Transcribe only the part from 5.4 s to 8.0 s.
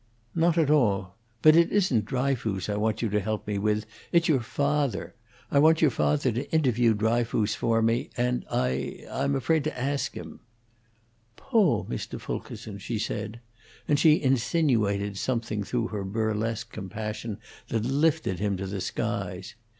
I want your father to interview Dryfoos for